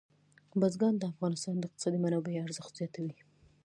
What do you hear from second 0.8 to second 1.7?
د افغانستان د